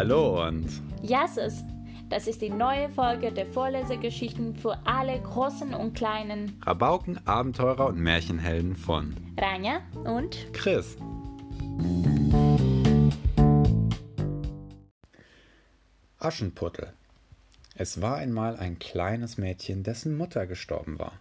[0.00, 1.64] Hallo und Jasses,
[2.08, 6.56] das ist die neue Folge der Vorlesegeschichten für alle Großen und Kleinen.
[6.64, 10.96] Rabauken, Abenteurer und Märchenhelden von Ranja und Chris.
[16.20, 16.92] Aschenputtel.
[17.74, 21.14] Es war einmal ein kleines Mädchen, dessen Mutter gestorben war.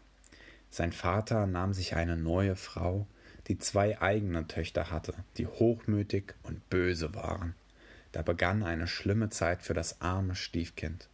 [0.69, 3.07] Sein Vater nahm sich eine neue Frau,
[3.47, 7.55] die zwei eigene Töchter hatte, die hochmütig und böse waren.
[8.11, 11.09] Da begann eine schlimme Zeit für das arme Stiefkind.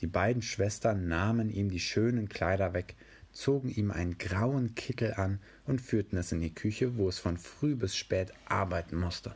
[0.00, 2.96] Die beiden Schwestern nahmen ihm die schönen Kleider weg,
[3.30, 7.38] zogen ihm einen grauen Kittel an und führten es in die Küche, wo es von
[7.38, 9.34] früh bis spät arbeiten musste.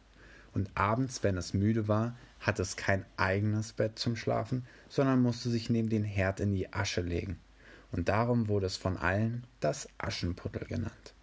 [0.52, 5.50] Und abends, wenn es müde war, hatte es kein eigenes Bett zum Schlafen, sondern musste
[5.50, 7.38] sich neben den Herd in die Asche legen.
[7.92, 11.14] Und darum wurde es von allen das Aschenputtel genannt.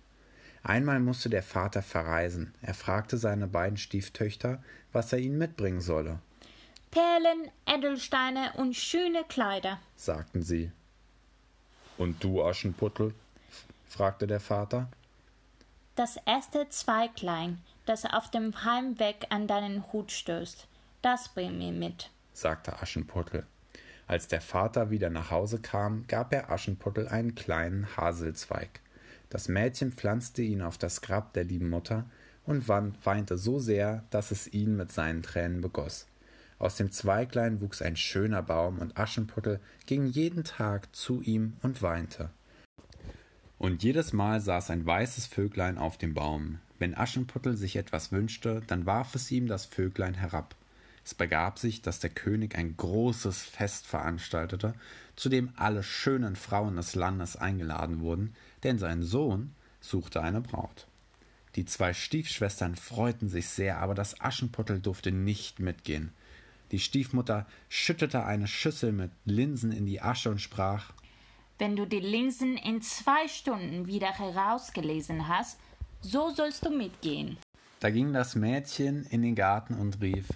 [0.63, 2.53] Einmal musste der Vater verreisen.
[2.62, 4.63] Er fragte seine beiden Stieftöchter,
[4.94, 6.20] was er ihnen mitbringen solle.
[6.89, 10.72] Perlen, Edelsteine und schöne Kleider, sagten sie.
[11.97, 13.14] Und du, Aschenputtel?
[13.89, 14.88] fragte der Vater.
[15.95, 20.67] Das erste Zweiglein, das auf dem Heimweg an deinen Hut stößt,
[21.02, 23.45] das bring mir mit, sagte Aschenputtel.
[24.08, 28.80] Als der Vater wieder nach Hause kam, gab er Aschenputtel einen kleinen Haselzweig.
[29.34, 32.06] Das Mädchen pflanzte ihn auf das Grab der lieben Mutter
[32.45, 36.06] und weinte so sehr, dass es ihn mit seinen Tränen begoss.
[36.59, 41.81] Aus dem Zweiglein wuchs ein schöner Baum, und Aschenputtel ging jeden Tag zu ihm und
[41.81, 42.30] weinte.
[43.58, 46.59] Und jedes Mal saß ein weißes Vöglein auf dem Baum.
[46.78, 50.56] Wenn Aschenputtel sich etwas wünschte, dann warf es ihm das Vöglein herab.
[51.06, 54.73] Es begab sich, dass der König ein großes Fest veranstaltete,
[55.16, 60.88] zu dem alle schönen Frauen des Landes eingeladen wurden, denn sein Sohn suchte eine Braut.
[61.56, 66.14] Die zwei Stiefschwestern freuten sich sehr, aber das Aschenputtel durfte nicht mitgehen.
[66.72, 70.94] Die Stiefmutter schüttete eine Schüssel mit Linsen in die Asche und sprach
[71.60, 75.60] Wenn du die Linsen in zwei Stunden wieder herausgelesen hast,
[76.02, 77.38] so sollst du mitgehen.
[77.80, 80.30] Da ging das Mädchen in den Garten und rief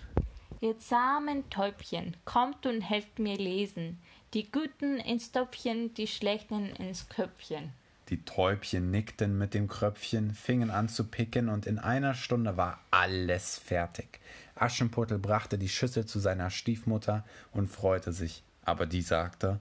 [0.60, 4.00] Ihr zahmen Täubchen, kommt und helft mir lesen,
[4.34, 7.74] die Guten ins Töpfchen, die Schlechten ins Köpfchen.
[8.10, 12.80] Die Täubchen nickten mit dem Kröpfchen, fingen an zu picken, und in einer Stunde war
[12.90, 14.20] alles fertig.
[14.56, 19.60] Aschenputtel brachte die Schüssel zu seiner Stiefmutter und freute sich, aber die sagte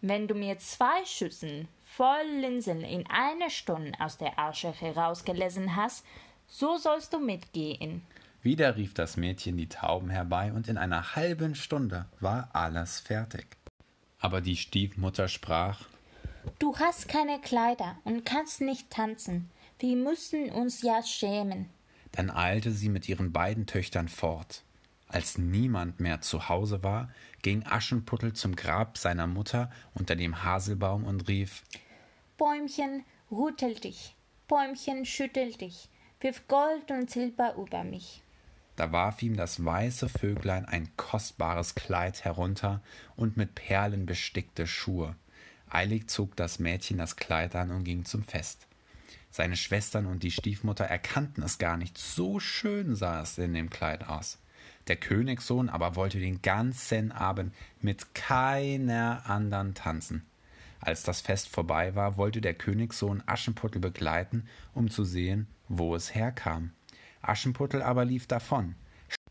[0.00, 6.06] Wenn du mir zwei Schüsseln voll Linsen in einer Stunde aus der Asche herausgelesen hast,
[6.46, 8.02] so sollst du mitgehen.
[8.42, 13.46] Wieder rief das Mädchen die Tauben herbei, und in einer halben Stunde war alles fertig.
[14.20, 15.86] Aber die Stiefmutter sprach
[16.58, 19.50] Du hast keine Kleider und kannst nicht tanzen.
[19.78, 21.68] Wir müssen uns ja schämen.
[22.12, 24.62] Dann eilte sie mit ihren beiden Töchtern fort.
[25.08, 27.10] Als niemand mehr zu Hause war,
[27.42, 31.62] ging Aschenputtel zum Grab seiner Mutter unter dem Haselbaum und rief
[32.36, 34.14] Bäumchen, rüttel dich,
[34.46, 35.88] Bäumchen, schüttel dich,
[36.20, 38.22] wirf Gold und Silber über mich.
[38.78, 42.80] Da warf ihm das weiße Vöglein ein kostbares Kleid herunter
[43.16, 45.16] und mit Perlen bestickte Schuhe.
[45.68, 48.68] Eilig zog das Mädchen das Kleid an und ging zum Fest.
[49.32, 53.68] Seine Schwestern und die Stiefmutter erkannten es gar nicht, so schön sah es in dem
[53.68, 54.38] Kleid aus.
[54.86, 60.24] Der Königssohn aber wollte den ganzen Abend mit keiner andern tanzen.
[60.78, 66.14] Als das Fest vorbei war, wollte der Königssohn Aschenputtel begleiten, um zu sehen, wo es
[66.14, 66.70] herkam.
[67.22, 68.74] Aschenputtel aber lief davon.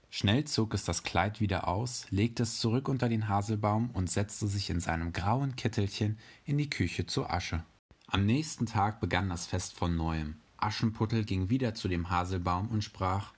[0.09, 4.47] Schnell zog es das Kleid wieder aus, legte es zurück unter den Haselbaum und setzte
[4.47, 7.63] sich in seinem grauen Kittelchen in die Küche zur Asche.
[8.07, 10.37] Am nächsten Tag begann das Fest von neuem.
[10.57, 13.33] Aschenputtel ging wieder zu dem Haselbaum und sprach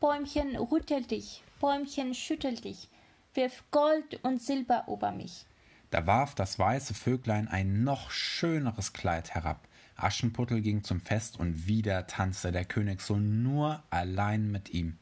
[0.00, 2.88] Bäumchen, rüttel dich, Bäumchen, schüttel dich,
[3.34, 5.46] wirf Gold und Silber über mich.
[5.90, 9.66] Da warf das weiße Vöglein ein noch schöneres Kleid herab.
[9.96, 14.98] Aschenputtel ging zum Fest und wieder tanzte der Königssohn nur allein mit ihm.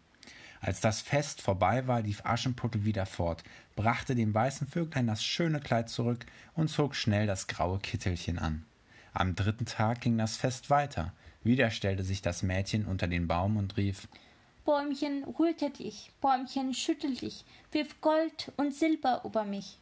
[0.60, 3.42] Als das Fest vorbei war, lief Aschenputtel wieder fort,
[3.76, 8.66] brachte dem weißen Vöglein das schöne Kleid zurück und zog schnell das graue Kittelchen an.
[9.12, 11.12] Am dritten Tag ging das Fest weiter.
[11.42, 14.06] Wieder stellte sich das Mädchen unter den Baum und rief
[14.66, 19.78] Bäumchen, rührte dich, Bäumchen, schüttel dich, wirf Gold und Silber über mich.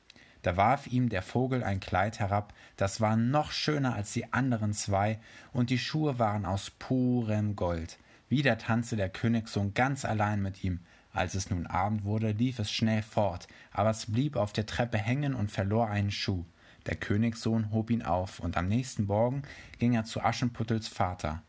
[0.48, 4.72] Da warf ihm der Vogel ein Kleid herab, das war noch schöner als die anderen
[4.72, 5.18] zwei,
[5.52, 7.98] und die Schuhe waren aus purem Gold.
[8.30, 10.80] Wieder tanzte der Königssohn ganz allein mit ihm.
[11.12, 14.96] Als es nun Abend wurde, lief es schnell fort, aber es blieb auf der Treppe
[14.96, 16.46] hängen und verlor einen Schuh.
[16.86, 19.42] Der Königssohn hob ihn auf, und am nächsten Morgen
[19.78, 21.42] ging er zu Aschenputtels Vater.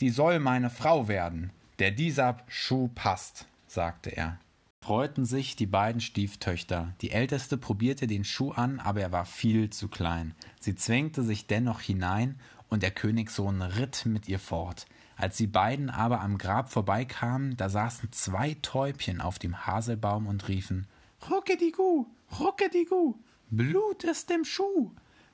[0.00, 4.38] Die soll meine Frau werden, der dieser Schuh passt, sagte er.
[4.82, 6.92] Freuten sich die beiden Stieftöchter.
[7.02, 10.34] Die älteste probierte den Schuh an, aber er war viel zu klein.
[10.58, 12.38] Sie zwängte sich dennoch hinein,
[12.68, 14.86] und der Königssohn ritt mit ihr fort.
[15.16, 20.48] Als die beiden aber am Grab vorbeikamen, da saßen zwei Täubchen auf dem Haselbaum und
[20.48, 20.88] riefen
[21.30, 22.06] Ruckedigu,
[22.40, 23.14] Ruckedigu,
[23.50, 24.90] Blut ist im Schuh.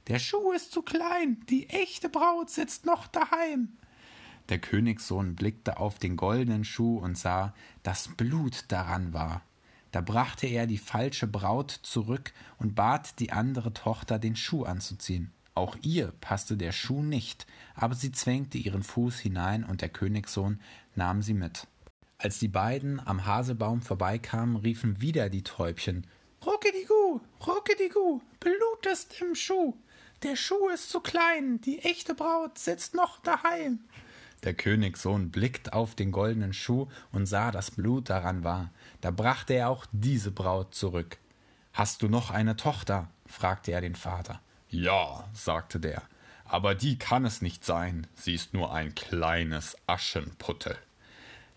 [0.08, 3.77] Der Schuh ist zu klein, die echte Braut sitzt noch daheim.
[4.48, 9.42] Der Königssohn blickte auf den goldenen Schuh und sah, dass Blut daran war.
[9.90, 15.32] Da brachte er die falsche Braut zurück und bat die andere Tochter, den Schuh anzuziehen.
[15.54, 20.60] Auch ihr passte der Schuh nicht, aber sie zwängte ihren Fuß hinein und der Königssohn
[20.94, 21.66] nahm sie mit.
[22.18, 26.06] Als die beiden am Haselbaum vorbeikamen, riefen wieder die Täubchen
[26.44, 29.74] Ruckedigu, Ruckedigu, Blut ist im Schuh.
[30.22, 33.80] Der Schuh ist zu klein, die echte Braut sitzt noch daheim.
[34.44, 38.70] Der Königssohn blickt auf den goldenen Schuh und sah, dass Blut daran war.
[39.00, 41.18] Da brachte er auch diese Braut zurück.
[41.72, 43.08] Hast du noch eine Tochter?
[43.26, 44.40] fragte er den Vater.
[44.70, 46.02] Ja, sagte der,
[46.44, 50.76] aber die kann es nicht sein, sie ist nur ein kleines Aschenputtel.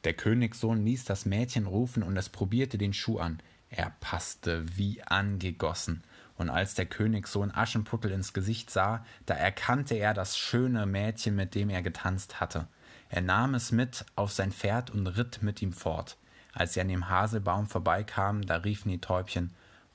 [0.04, 3.39] Der Königssohn ließ das Mädchen rufen und es probierte den Schuh an.
[3.69, 6.04] Er passte wie angegossen.
[6.42, 11.54] Und als der Königssohn Aschenputtel ins Gesicht sah, da erkannte er das schöne Mädchen, mit
[11.54, 12.68] dem er getanzt hatte.
[13.10, 16.18] Er nahm es mit auf sein Pferd und ritt mit ihm fort.
[16.52, 19.54] Als sie an dem Haselbaum vorbeikamen, da riefen die Täubchen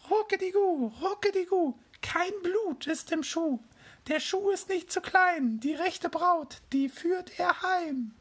[0.09, 3.59] Ruckedigu, Ruckedigu, kein Blut ist im Schuh.
[4.07, 8.13] Der Schuh ist nicht zu klein, die rechte Braut, die führt er heim.